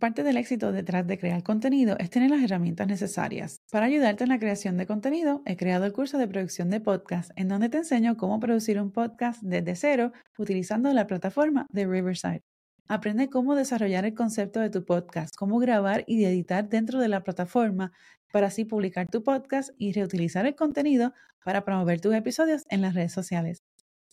[0.00, 3.60] Parte del éxito detrás de crear contenido es tener las herramientas necesarias.
[3.70, 7.32] Para ayudarte en la creación de contenido, he creado el curso de producción de podcast,
[7.36, 12.40] en donde te enseño cómo producir un podcast desde cero utilizando la plataforma de Riverside.
[12.88, 17.22] Aprende cómo desarrollar el concepto de tu podcast, cómo grabar y editar dentro de la
[17.22, 17.92] plataforma
[18.32, 21.12] para así publicar tu podcast y reutilizar el contenido
[21.44, 23.62] para promover tus episodios en las redes sociales.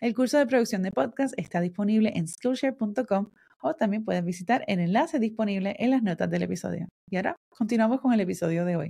[0.01, 3.31] El curso de producción de podcast está disponible en skillshare.com
[3.62, 6.88] o también puedes visitar el enlace disponible en las notas del episodio.
[7.10, 8.89] Y ahora continuamos con el episodio de hoy.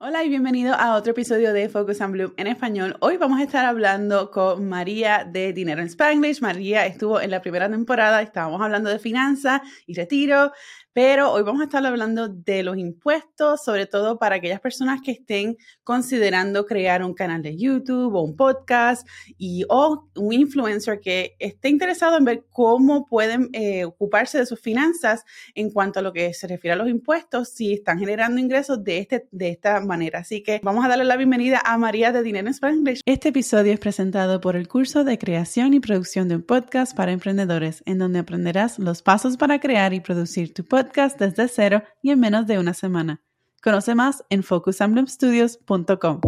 [0.00, 2.96] Hola y bienvenido a otro episodio de Focus on Bloom en español.
[3.00, 6.42] Hoy vamos a estar hablando con María de Dinero en Spanglish.
[6.42, 10.52] María estuvo en la primera temporada, estábamos hablando de finanzas y retiro,
[10.94, 15.10] pero hoy vamos a estar hablando de los impuestos, sobre todo para aquellas personas que
[15.10, 21.34] estén considerando crear un canal de YouTube o un podcast y o un influencer que
[21.40, 25.24] esté interesado en ver cómo pueden eh, ocuparse de sus finanzas
[25.56, 28.98] en cuanto a lo que se refiere a los impuestos, si están generando ingresos de,
[28.98, 30.20] este, de esta manera.
[30.20, 33.00] Así que vamos a darle la bienvenida a María de Dinero en Spanish.
[33.04, 37.10] Este episodio es presentado por el curso de creación y producción de un podcast para
[37.10, 42.10] emprendedores, en donde aprenderás los pasos para crear y producir tu podcast desde cero y
[42.10, 43.20] en menos de una semana.
[43.62, 46.20] Conoce más en focusamblemstudios.com.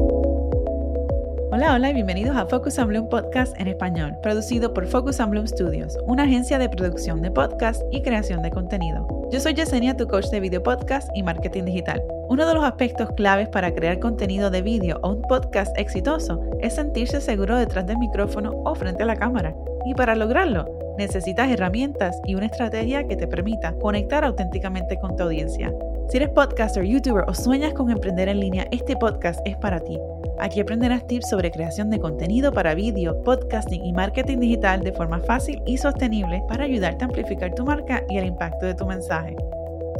[1.52, 5.30] Hola, hola y bienvenidos a Focus on Bloom Podcast en español, producido por Focus on
[5.30, 9.06] Bloom Studios, una agencia de producción de podcast y creación de contenido.
[9.30, 12.02] Yo soy Yesenia, tu coach de video podcast y marketing digital.
[12.28, 16.74] Uno de los aspectos claves para crear contenido de vídeo o un podcast exitoso es
[16.74, 19.54] sentirse seguro detrás del micrófono o frente a la cámara.
[19.86, 20.66] Y para lograrlo,
[20.98, 25.72] necesitas herramientas y una estrategia que te permita conectar auténticamente con tu audiencia.
[26.08, 29.96] Si eres podcaster, youtuber o sueñas con emprender en línea, este podcast es para ti.
[30.40, 35.20] Aquí aprenderás tips sobre creación de contenido para vídeo, podcasting y marketing digital de forma
[35.20, 39.36] fácil y sostenible para ayudarte a amplificar tu marca y el impacto de tu mensaje.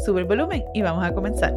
[0.05, 1.55] Sube el volumen y vamos a comenzar.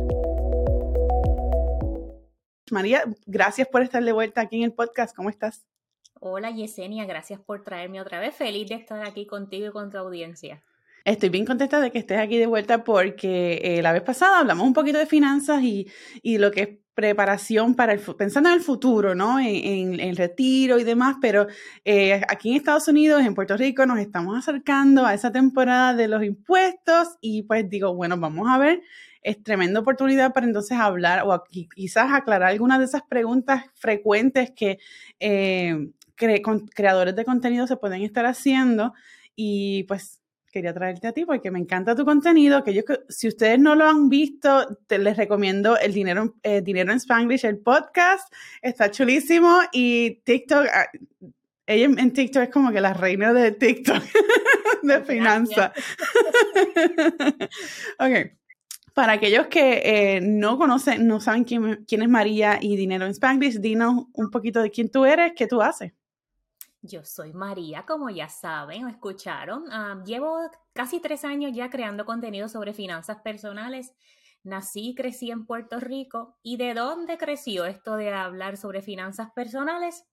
[2.69, 5.15] María, gracias por estar de vuelta aquí en el podcast.
[5.15, 5.65] ¿Cómo estás?
[6.21, 8.35] Hola Yesenia, gracias por traerme otra vez.
[8.35, 10.61] Feliz de estar aquí contigo y con tu audiencia.
[11.05, 14.67] Estoy bien contenta de que estés aquí de vuelta porque eh, la vez pasada hablamos
[14.67, 15.87] un poquito de finanzas y,
[16.37, 19.39] lo que es preparación para el pensando en el futuro, ¿no?
[19.39, 21.47] En, el retiro y demás, pero
[21.85, 26.09] eh, aquí en Estados Unidos, en Puerto Rico, nos estamos acercando a esa temporada de
[26.09, 28.81] los impuestos y pues digo, bueno, vamos a ver,
[29.21, 31.43] es tremenda oportunidad para entonces hablar o
[31.73, 34.79] quizás aclarar algunas de esas preguntas frecuentes que
[35.19, 38.93] eh, creadores de contenido se pueden estar haciendo
[39.35, 40.19] y pues
[40.51, 43.87] quería traerte a ti porque me encanta tu contenido, que yo, si ustedes no lo
[43.87, 48.31] han visto, te, les recomiendo el Dinero, eh, Dinero en Spanglish, el podcast,
[48.61, 50.87] está chulísimo y TikTok, ah,
[51.65, 54.03] ella en TikTok es como que la reina de TikTok,
[54.83, 55.71] de finanzas.
[57.99, 58.31] ok.
[58.95, 63.11] Para aquellos que eh, no conocen, no saben quién, quién es María y Dinero en
[63.11, 65.93] Spanglish, dinos un poquito de quién tú eres, qué tú haces.
[66.81, 69.65] Yo soy María, como ya saben o escucharon.
[69.71, 70.39] Ah, llevo
[70.73, 73.93] casi tres años ya creando contenido sobre finanzas personales.
[74.43, 76.37] Nací y crecí en Puerto Rico.
[76.41, 80.05] ¿Y de dónde creció esto de hablar sobre finanzas personales?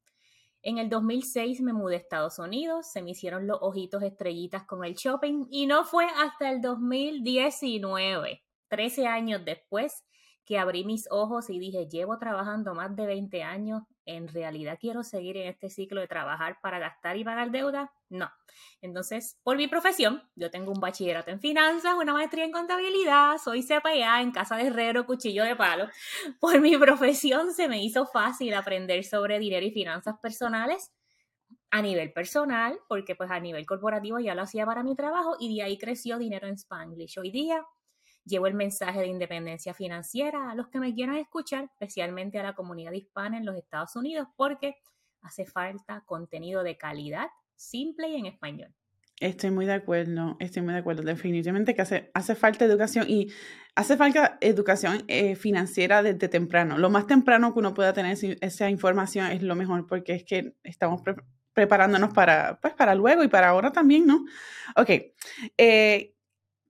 [0.62, 4.84] En el 2006 me mudé a Estados Unidos, se me hicieron los ojitos estrellitas con
[4.84, 10.05] el shopping y no fue hasta el 2019, 13 años después,
[10.44, 15.03] que abrí mis ojos y dije, llevo trabajando más de 20 años, ¿en realidad quiero
[15.03, 17.93] seguir en este ciclo de trabajar para gastar y pagar deuda?
[18.09, 18.31] No.
[18.81, 23.62] Entonces, por mi profesión, yo tengo un bachillerato en finanzas, una maestría en contabilidad, soy
[23.62, 25.89] CPA en casa de herrero, cuchillo de palo.
[26.41, 30.93] Por mi profesión se me hizo fácil aprender sobre dinero y finanzas personales
[31.71, 35.55] a nivel personal, porque pues a nivel corporativo ya lo hacía para mi trabajo y
[35.55, 37.19] de ahí creció Dinero en Spanglish.
[37.19, 37.67] Hoy día
[38.26, 42.54] Llevo el mensaje de independencia financiera a los que me quieran escuchar, especialmente a la
[42.54, 44.75] comunidad hispana en los Estados Unidos, porque
[45.22, 48.75] hace falta contenido de calidad, simple y en español.
[49.20, 51.03] Estoy muy de acuerdo, estoy muy de acuerdo.
[51.03, 53.32] Definitivamente que hace, hace falta educación y
[53.75, 56.76] hace falta educación eh, financiera desde temprano.
[56.76, 60.55] Lo más temprano que uno pueda tener esa información es lo mejor porque es que
[60.64, 61.00] estamos
[61.55, 64.26] preparándonos para, pues, para luego y para ahora también, ¿no?
[64.76, 64.90] Ok.
[65.56, 66.16] Eh,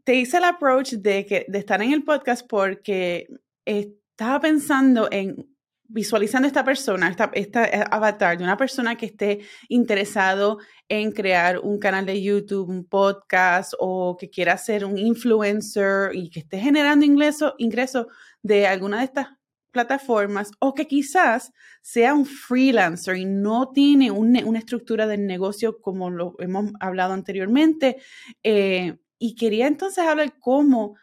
[0.07, 3.27] te hice el approach de, que, de estar en el podcast porque
[3.65, 5.51] estaba pensando en
[5.89, 10.59] visualizando esta persona, esta, eh, avatar de una persona que esté interesado
[10.89, 16.31] en crear un canal de YouTube, un podcast o que quiera ser un influencer y
[16.31, 18.07] que esté generando ingresos ingreso
[18.43, 19.29] de alguna de estas
[19.73, 21.53] plataformas o que quizás
[21.83, 27.97] sea un freelancer y no tiene una estructura de negocio como lo hemos hablado anteriormente.
[28.45, 30.97] Eh, y quería entonces hablar cómo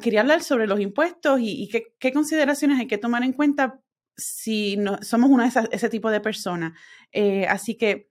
[0.00, 1.68] quería hablar sobre los impuestos y,
[1.98, 3.80] qué, consideraciones hay que tomar en cuenta
[4.16, 6.78] si no, somos una de ese tipo de personas.
[7.10, 8.10] Eh, así que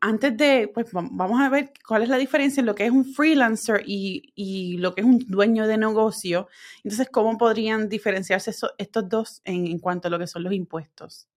[0.00, 3.04] antes de, pues vamos a ver cuál es la diferencia en lo que es un
[3.04, 6.48] freelancer y, lo que es un dueño de negocio.
[6.82, 11.28] Entonces, ¿cómo podrían diferenciarse estos dos en, en, cuanto a lo que son los impuestos?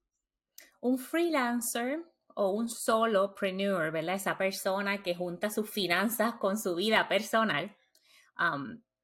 [0.79, 2.03] Un freelancer
[2.39, 4.15] o un solopreneur, ¿verdad?
[4.15, 7.75] Esa persona que junta sus finanzas con su vida personal.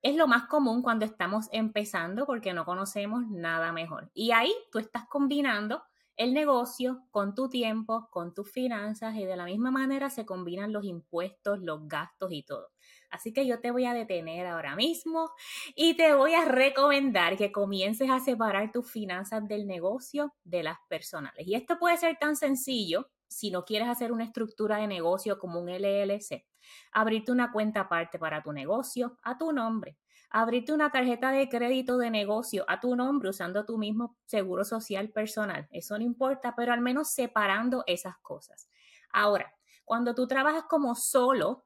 [0.02, 4.10] es lo más común cuando estamos empezando porque no conocemos nada mejor.
[4.14, 5.84] Y ahí tú estás combinando
[6.16, 10.72] el negocio con tu tiempo, con tus finanzas y de la misma manera se combinan
[10.72, 12.72] los impuestos, los gastos y todo.
[13.10, 15.30] Así que yo te voy a detener ahora mismo
[15.76, 20.78] y te voy a recomendar que comiences a separar tus finanzas del negocio de las
[20.88, 21.46] personales.
[21.46, 25.60] Y esto puede ser tan sencillo si no quieres hacer una estructura de negocio como
[25.60, 26.46] un LLC.
[26.92, 29.98] Abrirte una cuenta aparte para tu negocio a tu nombre
[30.36, 35.10] abrirte una tarjeta de crédito de negocio a tu nombre usando tu mismo seguro social
[35.10, 35.66] personal.
[35.72, 38.70] Eso no importa, pero al menos separando esas cosas.
[39.14, 39.56] Ahora,
[39.86, 41.66] cuando tú trabajas como solo,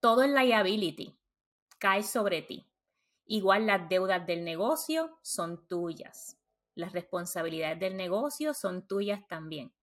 [0.00, 1.18] todo el liability
[1.78, 2.66] cae sobre ti.
[3.26, 6.38] Igual las deudas del negocio son tuyas.
[6.74, 9.74] Las responsabilidades del negocio son tuyas también.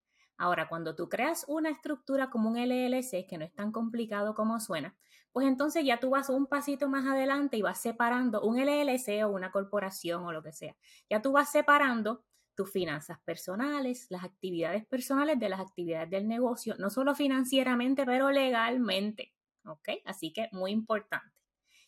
[0.44, 4.60] Ahora, cuando tú creas una estructura como un LLC, que no es tan complicado como
[4.60, 4.94] suena,
[5.31, 9.30] pues entonces ya tú vas un pasito más adelante y vas separando un LLC o
[9.30, 10.75] una corporación o lo que sea.
[11.10, 12.25] Ya tú vas separando
[12.56, 18.30] tus finanzas personales, las actividades personales de las actividades del negocio, no solo financieramente, pero
[18.30, 19.34] legalmente.
[19.63, 19.92] ¿Ok?
[20.04, 21.34] Así que muy importante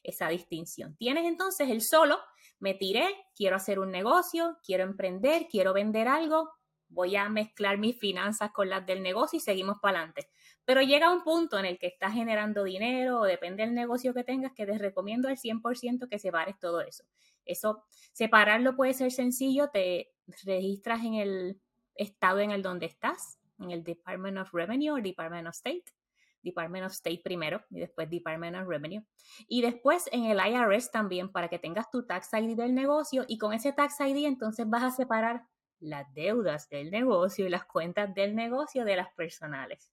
[0.01, 0.95] esa distinción.
[0.95, 2.19] Tienes entonces el solo,
[2.59, 3.05] me tiré,
[3.35, 6.51] quiero hacer un negocio, quiero emprender, quiero vender algo,
[6.89, 10.29] voy a mezclar mis finanzas con las del negocio y seguimos para adelante.
[10.65, 14.23] Pero llega un punto en el que estás generando dinero o depende del negocio que
[14.23, 17.03] tengas que te recomiendo al 100% que separes todo eso.
[17.45, 17.83] Eso,
[18.13, 20.11] separarlo puede ser sencillo, te
[20.43, 21.61] registras en el
[21.95, 25.85] estado en el donde estás, en el Department of Revenue o Department of State.
[26.45, 29.03] Department of State primero y después Department of Revenue.
[29.47, 33.37] Y después en el IRS también para que tengas tu tax ID del negocio y
[33.37, 35.43] con ese tax ID entonces vas a separar
[35.79, 39.91] las deudas del negocio y las cuentas del negocio de las personales.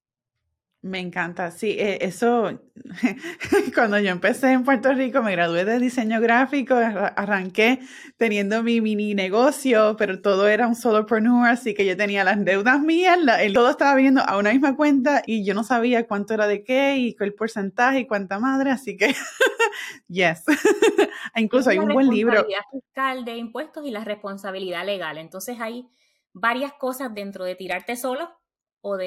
[0.84, 2.60] Me encanta, sí, e, eso,
[3.74, 7.78] cuando yo empecé en Puerto Rico, me gradué de diseño gráfico, arranqué
[8.16, 12.80] teniendo mi mini negocio, pero todo era un solopreneur, así que yo tenía las deudas
[12.80, 13.16] mías,
[13.54, 16.96] todo estaba viniendo a una misma cuenta y yo no sabía cuánto era de qué
[16.96, 19.14] y el porcentaje y cuánta madre, así que,
[20.08, 20.42] yes.
[21.36, 22.34] Incluso hay un buen libro.
[22.34, 25.86] La fiscal de impuestos y la responsabilidad legal, entonces hay
[26.32, 28.41] varias cosas dentro de tirarte solo
[28.82, 28.98] o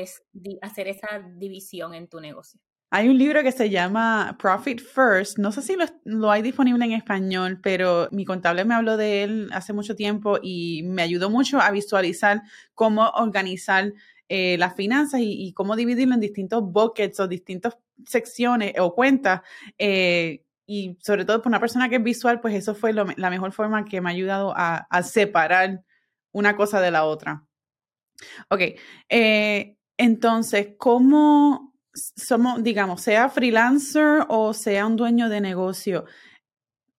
[0.61, 2.59] hacer esa división en tu negocio.
[2.91, 5.37] Hay un libro que se llama Profit First.
[5.37, 5.75] No sé si
[6.05, 10.39] lo, hay disponible en español, pero mi contable me habló de él hace mucho tiempo
[10.41, 12.41] y me ayudó mucho a visualizar
[12.73, 13.91] cómo organizar
[14.29, 19.41] eh, las finanzas y, cómo dividirlo en distintos buckets o distintas secciones o cuentas.
[19.77, 23.51] Eh, y sobre todo para una persona que es visual, pues eso fue la mejor
[23.51, 25.83] forma que me ha ayudado a separar
[26.31, 27.43] una cosa de la otra.
[28.49, 28.61] Ok,
[29.09, 36.05] eh, entonces, ¿cómo somos, digamos, sea freelancer o sea un dueño de negocio?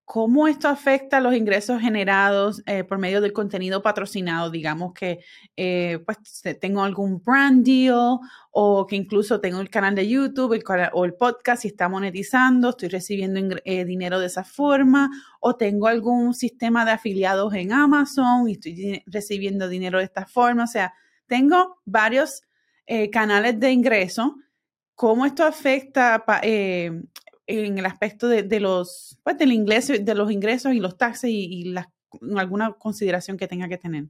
[0.08, 4.50] ¿Cómo esto afecta los ingresos generados eh, por medio del contenido patrocinado?
[4.50, 5.18] Digamos que
[5.56, 6.18] eh, pues
[6.60, 8.20] tengo algún brand deal
[8.52, 12.88] o que incluso tengo el canal de YouTube o el podcast y está monetizando, estoy
[12.88, 19.02] recibiendo dinero de esa forma o tengo algún sistema de afiliados en Amazon y estoy
[19.06, 20.64] recibiendo dinero de esta forma.
[20.64, 20.94] O sea,
[21.26, 22.42] tengo varios
[22.86, 24.36] eh, canales de ingreso.
[24.94, 26.90] ¿Cómo esto afecta eh,
[27.46, 31.74] en el aspecto de, los, pues, del ingreso, de los ingresos y los taxes y,
[32.36, 34.04] alguna consideración que tenga que tener?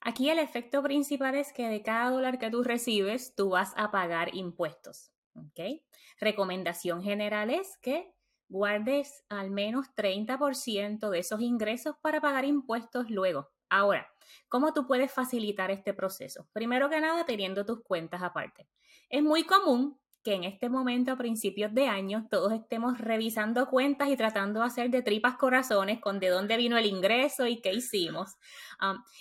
[0.00, 3.90] Aquí el efecto principal es que de cada dólar que tú recibes, tú vas a
[3.90, 5.10] pagar impuestos.
[5.34, 5.80] ¿ok?
[6.20, 8.12] Recomendación general es que
[8.48, 13.50] guardes al menos 30% de esos ingresos para pagar impuestos luego.
[13.68, 14.06] Ahora,
[14.48, 16.48] ¿cómo tú puedes facilitar este proceso?
[16.52, 18.68] Primero que nada, teniendo tus cuentas aparte.
[19.08, 24.08] Es muy común que en este momento, a principios de año, todos estemos revisando cuentas
[24.08, 27.72] y tratando de hacer de tripas corazones con de dónde vino el ingreso y qué
[27.72, 28.34] hicimos.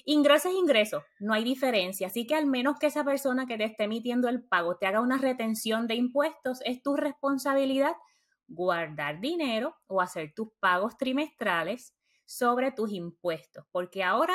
[0.03, 2.07] ingreso es ingreso, no hay diferencia.
[2.07, 4.99] Así que al menos que esa persona que te esté emitiendo el pago te haga
[4.99, 7.93] una retención de impuestos, es tu responsabilidad
[8.47, 11.93] guardar dinero o hacer tus pagos trimestrales
[12.25, 14.33] sobre tus impuestos, porque ahora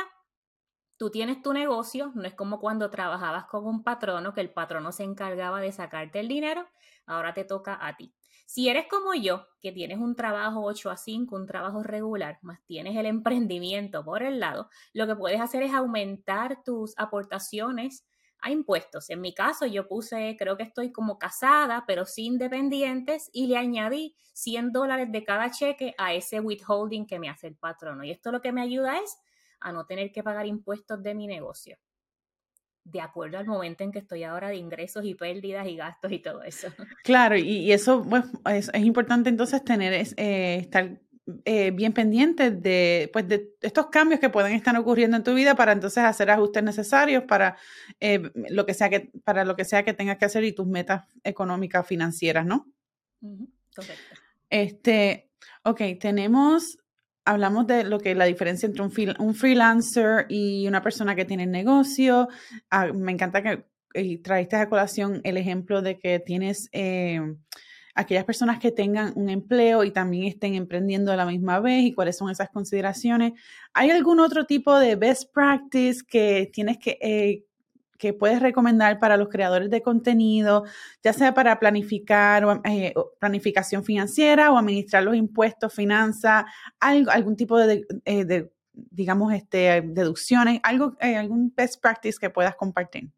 [1.01, 4.93] tú tienes tu negocio, no es como cuando trabajabas con un patrono, que el patrono
[4.93, 6.69] se encargaba de sacarte el dinero,
[7.07, 8.13] ahora te toca a ti.
[8.45, 12.63] Si eres como yo, que tienes un trabajo 8 a 5, un trabajo regular, más
[12.67, 18.07] tienes el emprendimiento por el lado, lo que puedes hacer es aumentar tus aportaciones
[18.43, 19.09] a impuestos.
[19.09, 23.57] En mi caso, yo puse, creo que estoy como casada, pero sin dependientes, y le
[23.57, 28.05] añadí 100 dólares de cada cheque a ese withholding que me hace el patrono.
[28.05, 29.17] Y esto lo que me ayuda es
[29.61, 31.79] a no tener que pagar impuestos de mi negocio
[32.85, 36.19] de acuerdo al momento en que estoy ahora de ingresos y pérdidas y gastos y
[36.19, 36.69] todo eso.
[37.05, 40.99] Claro, y, eso pues, es, importante entonces tener, eh, estar
[41.45, 45.55] eh, bien pendiente de, pues, de estos cambios que pueden estar ocurriendo en tu vida
[45.55, 47.57] para entonces hacer ajustes necesarios para
[48.01, 50.67] eh, lo que sea que para lo que sea que tengas que hacer y tus
[50.67, 52.67] metas económicas financieras, ¿no?
[53.75, 54.17] correcto.
[54.49, 55.31] Este,
[55.63, 56.79] ok, tenemos
[57.25, 62.29] hablamos de lo que la diferencia entre un, freelancer y una persona que tiene negocio.
[62.71, 63.65] Ah, me encanta que
[64.23, 67.21] traiste a colación el ejemplo de que tienes eh,
[67.95, 71.93] aquellas personas que tengan un empleo y también estén emprendiendo a la misma vez y
[71.93, 73.33] cuáles son esas consideraciones.
[73.75, 77.45] ¿Hay algún otro tipo de best practice que tienes que, eh,
[78.01, 80.65] que puedes recomendar para los creadores de contenido,
[81.05, 86.47] ya sea para planificar eh, planificación financiera o administrar los impuestos, finanzas,
[86.81, 93.11] algún tipo de, eh, digamos, este, deducciones, algo, algún best practice que puedas compartir?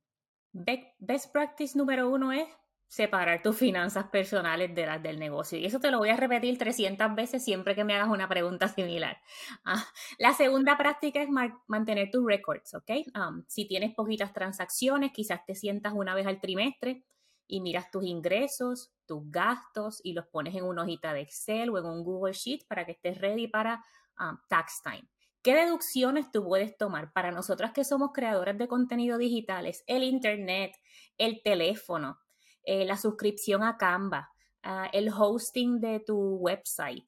[0.52, 2.48] Best practice número uno es
[2.92, 5.58] separar tus finanzas personales de las del negocio.
[5.58, 8.68] Y eso te lo voy a repetir 300 veces siempre que me hagas una pregunta
[8.68, 9.16] similar.
[9.64, 9.82] Ah,
[10.18, 11.30] la segunda práctica es
[11.66, 12.90] mantener tus records, ¿ok?
[13.16, 17.02] Um, si tienes poquitas transacciones, quizás te sientas una vez al trimestre
[17.46, 21.78] y miras tus ingresos, tus gastos y los pones en una hojita de Excel o
[21.78, 23.82] en un Google Sheet para que estés ready para
[24.20, 25.08] um, tax time.
[25.42, 27.10] ¿Qué deducciones tú puedes tomar?
[27.14, 30.76] Para nosotras que somos creadoras de contenido digitales, el Internet,
[31.16, 32.18] el teléfono,
[32.64, 34.30] eh, la suscripción a Canva,
[34.62, 37.04] ah, el hosting de tu website,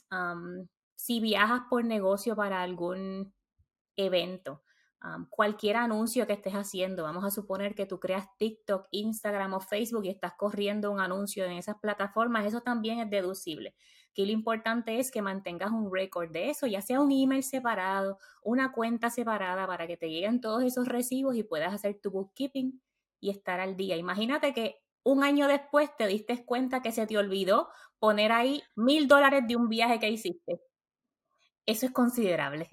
[0.96, 3.34] si viajas por negocio para algún
[3.96, 4.62] evento,
[5.28, 10.04] cualquier anuncio que estés haciendo, vamos a suponer que tú creas TikTok, Instagram o Facebook
[10.06, 13.74] y estás corriendo un anuncio en esas plataformas, eso también es deducible.
[14.10, 18.18] Aquí lo importante es que mantengas un récord de eso, ya sea un email separado,
[18.42, 22.80] una cuenta separada para que te lleguen todos esos recibos y puedas hacer tu bookkeeping
[23.20, 23.96] y estar al día.
[23.96, 27.68] Imagínate que un año después te diste cuenta que se te olvidó
[27.98, 30.60] poner ahí mil dólares de un viaje que hiciste.
[31.66, 32.68] Eso es considerable.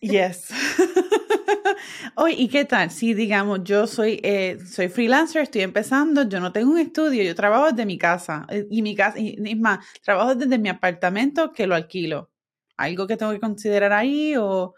[0.00, 0.48] Yes.
[2.16, 2.90] Oye, ¿y qué tal?
[2.90, 7.34] Si digamos, yo soy, eh, soy freelancer, estoy empezando, yo no tengo un estudio, yo
[7.34, 8.46] trabajo desde mi casa.
[8.48, 12.30] Eh, y mi casa, y, es más, trabajo desde mi apartamento que lo alquilo.
[12.78, 14.74] ¿Algo que tengo que considerar ahí o...?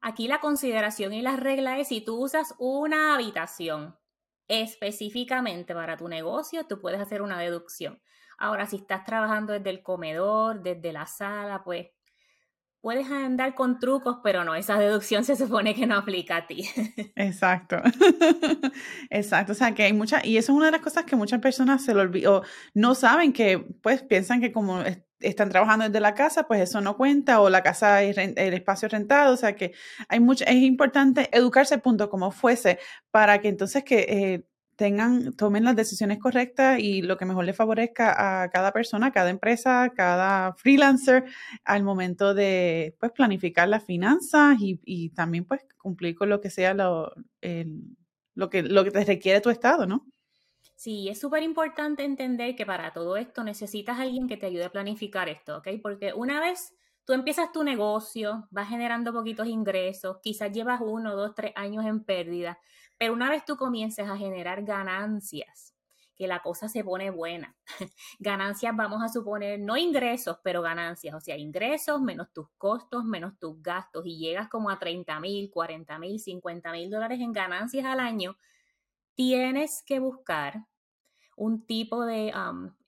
[0.00, 3.96] Aquí la consideración y la regla es si tú usas una habitación
[4.52, 8.00] específicamente para tu negocio, tú puedes hacer una deducción.
[8.36, 11.88] Ahora, si estás trabajando desde el comedor, desde la sala, pues
[12.82, 16.68] puedes andar con trucos, pero no, esa deducción se supone que no aplica a ti.
[17.16, 17.76] Exacto.
[19.10, 19.52] Exacto.
[19.52, 21.82] O sea, que hay muchas, y eso es una de las cosas que muchas personas
[21.82, 22.42] se lo olvidan,
[22.74, 24.82] no saben que, pues piensan que como
[25.22, 28.88] están trabajando desde la casa, pues eso no cuenta, o la casa es el espacio
[28.88, 29.72] rentado, o sea que
[30.08, 32.78] hay mucho, es importante educarse, punto, como fuese,
[33.10, 34.44] para que entonces que eh,
[34.76, 39.30] tengan, tomen las decisiones correctas y lo que mejor le favorezca a cada persona, cada
[39.30, 41.24] empresa, cada freelancer
[41.64, 46.74] al momento de pues planificar las finanzas y, también pues cumplir con lo que sea
[46.74, 47.12] lo,
[48.34, 50.06] lo, que, lo que te requiere tu estado, ¿no?
[50.82, 54.64] Sí, es súper importante entender que para todo esto necesitas a alguien que te ayude
[54.64, 55.68] a planificar esto, ¿ok?
[55.80, 56.74] Porque una vez
[57.04, 62.02] tú empiezas tu negocio, vas generando poquitos ingresos, quizás llevas uno, dos, tres años en
[62.02, 62.58] pérdida,
[62.98, 65.76] pero una vez tú comiences a generar ganancias,
[66.16, 67.56] que la cosa se pone buena.
[68.18, 73.38] ganancias vamos a suponer, no ingresos, pero ganancias, o sea, ingresos menos tus costos, menos
[73.38, 77.84] tus gastos, y llegas como a 30 mil, 40 mil, 50 mil dólares en ganancias
[77.84, 78.36] al año,
[79.14, 80.66] tienes que buscar
[81.36, 82.32] un tipo de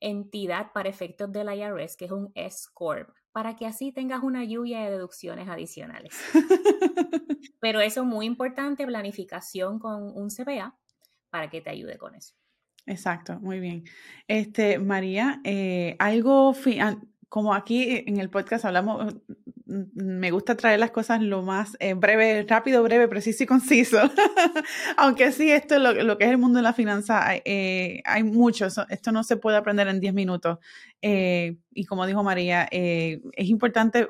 [0.01, 4.81] entidad para efectos del IRS, que es un S-Corp, para que así tengas una lluvia
[4.85, 6.15] de deducciones adicionales.
[7.61, 10.77] Pero eso es muy importante, planificación con un CPA
[11.31, 12.35] para que te ayude con eso.
[12.87, 13.85] Exacto, muy bien.
[14.29, 16.55] Este, María, eh, algo,
[17.35, 19.13] como aquí en el podcast hablamos,
[19.67, 23.99] me gusta traer las cosas lo más eh, breve, rápido, breve, preciso y conciso.
[24.97, 28.69] Aunque sí, esto lo, lo, que es el mundo de la finanza, hay, eh, mucho,
[28.89, 30.59] esto no se puede aprender en 10 minutos.
[31.03, 34.07] y como dijo María, es importante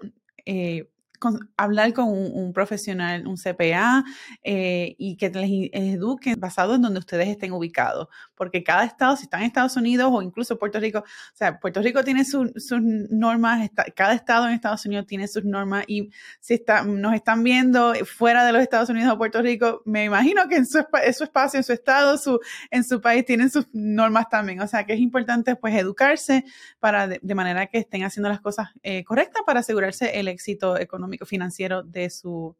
[1.57, 4.05] hablar con un, profesional, un CPA,
[4.43, 8.09] eh, y que les eduquen basado en donde ustedes estén ubicados.
[8.35, 11.81] Porque cada estado, si están en Estados Unidos o incluso Puerto Rico, o sea, Puerto
[11.83, 16.83] Rico tiene sus normas, cada estado en Estados Unidos tiene sus normas y si está,
[16.83, 20.67] nos están viendo fuera de los Estados Unidos o Puerto Rico, me imagino que en
[20.67, 22.41] su, espacio, en su estado, su,
[22.71, 24.61] en su país tienen sus normas también.
[24.61, 26.45] O sea, que es importante pues educarse
[26.81, 31.14] para de, manera que estén haciendo las cosas eh, correctas para asegurarse el éxito económico
[31.25, 32.57] financiero de su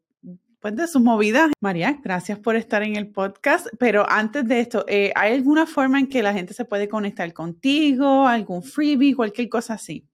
[0.65, 1.51] pues de sus movidas.
[1.61, 5.99] María, gracias por estar en el podcast, pero antes de esto, eh, ¿hay alguna forma
[5.99, 10.09] en que la gente se puede conectar contigo, algún freebie, cualquier cosa así?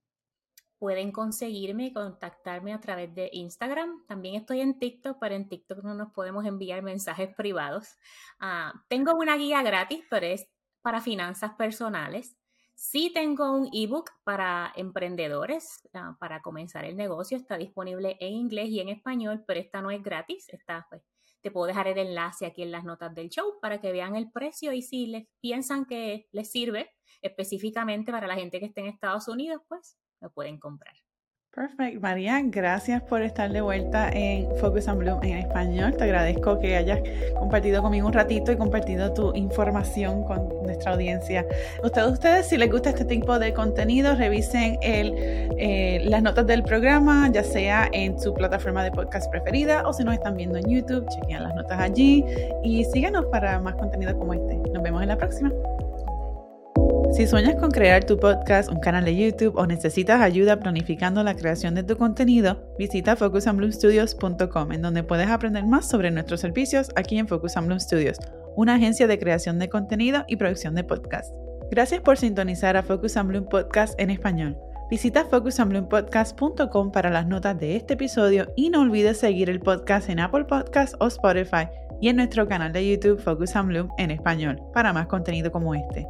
[0.78, 4.04] Pueden conseguirme y contactarme a través de Instagram.
[4.06, 7.96] También estoy en TikTok, pero en TikTok no nos podemos enviar mensajes privados.
[8.38, 10.46] Ah, tengo una guía gratis, pero es
[10.82, 12.36] para finanzas personales.
[12.84, 17.36] Sí tengo un ebook para emprendedores ah, para comenzar el negocio.
[17.36, 20.48] Está disponible en inglés y en español, pero esta no es gratis.
[20.48, 21.00] Esta, pues,
[21.42, 24.32] te puedo dejar el enlace aquí en las notas del show para que vean el
[24.32, 28.88] precio y si les piensan que les sirve específicamente para la gente que esté en
[28.88, 30.96] Estados Unidos, pues lo pueden comprar.
[31.54, 32.00] Perfecto.
[32.00, 35.94] María, gracias por estar de vuelta en Focus on Bloom en español.
[35.94, 37.00] Te agradezco que hayas
[37.38, 41.44] compartido conmigo un ratito y compartido tu información con nuestra audiencia.
[41.84, 45.12] Ustedes, ustedes si les gusta este tipo de contenido, revisen el,
[45.58, 50.04] eh, las notas del programa, ya sea en su plataforma de podcast preferida o si
[50.04, 52.24] nos están viendo en YouTube, chequen las notas allí
[52.64, 54.56] y síganos para más contenido como este.
[54.72, 55.52] Nos vemos en la próxima.
[57.12, 61.34] Si sueñas con crear tu podcast, un canal de YouTube o necesitas ayuda planificando la
[61.34, 67.18] creación de tu contenido, visita focusandbloomstudios.com en donde puedes aprender más sobre nuestros servicios aquí
[67.18, 68.16] en Focus and Bloom Studios,
[68.56, 71.30] una agencia de creación de contenido y producción de podcast.
[71.70, 74.56] Gracias por sintonizar a Focus and Bloom Podcast en español.
[74.90, 80.20] Visita focusandbloompodcast.com para las notas de este episodio y no olvides seguir el podcast en
[80.20, 81.68] Apple Podcasts o Spotify
[82.00, 85.74] y en nuestro canal de YouTube Focus and Bloom en español para más contenido como
[85.74, 86.06] este.